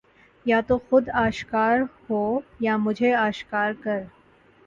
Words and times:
یا 0.45 0.61
تو 0.61 0.77
خود 0.79 1.09
آشکار 1.09 1.77
ہو 2.09 2.21
یا 2.59 2.77
مجھے 2.77 3.13
آشکار 3.15 3.71
کر 3.83 4.01